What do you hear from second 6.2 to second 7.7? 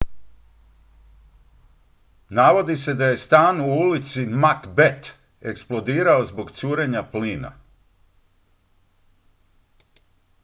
zbog curenja plina